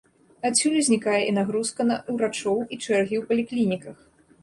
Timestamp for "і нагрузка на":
1.27-1.99